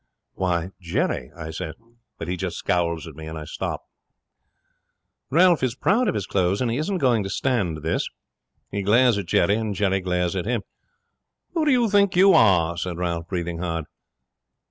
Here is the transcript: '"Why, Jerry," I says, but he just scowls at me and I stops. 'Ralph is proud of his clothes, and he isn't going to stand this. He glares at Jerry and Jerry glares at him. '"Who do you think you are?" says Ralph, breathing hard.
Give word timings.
'"Why, 0.33 0.71
Jerry," 0.81 1.29
I 1.37 1.51
says, 1.51 1.75
but 2.17 2.27
he 2.27 2.35
just 2.35 2.57
scowls 2.57 3.05
at 3.05 3.13
me 3.13 3.27
and 3.27 3.37
I 3.37 3.45
stops. 3.45 3.83
'Ralph 5.29 5.61
is 5.61 5.75
proud 5.75 6.07
of 6.07 6.15
his 6.15 6.25
clothes, 6.25 6.59
and 6.59 6.71
he 6.71 6.79
isn't 6.79 6.97
going 6.97 7.21
to 7.21 7.29
stand 7.29 7.83
this. 7.83 8.09
He 8.71 8.81
glares 8.81 9.19
at 9.19 9.27
Jerry 9.27 9.53
and 9.57 9.75
Jerry 9.75 9.99
glares 10.01 10.35
at 10.35 10.45
him. 10.47 10.63
'"Who 11.53 11.65
do 11.65 11.71
you 11.71 11.87
think 11.87 12.15
you 12.15 12.33
are?" 12.33 12.77
says 12.77 12.95
Ralph, 12.95 13.27
breathing 13.27 13.59
hard. 13.59 13.85